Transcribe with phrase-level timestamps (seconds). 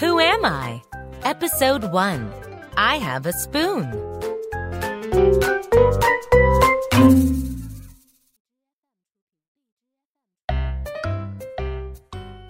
[0.00, 0.82] Who am I?
[1.24, 2.32] Episode 1
[2.74, 3.84] I have a spoon.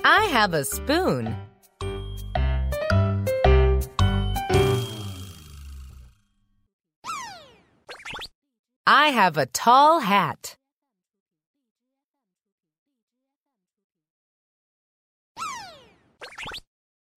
[0.05, 1.37] I have a spoon.
[8.87, 10.55] I have a tall hat.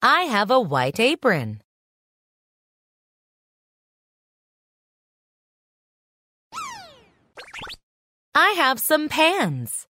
[0.05, 1.62] I have a white apron.
[8.35, 9.88] I have some pans.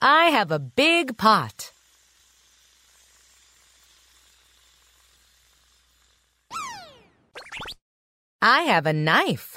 [0.00, 1.72] I have a big pot.
[8.40, 9.55] I have a knife.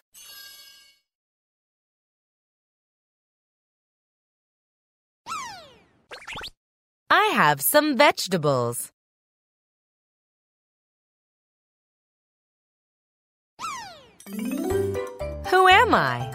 [7.12, 8.92] I have some vegetables.
[15.50, 16.32] Who am I?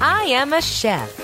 [0.00, 1.19] I am a chef.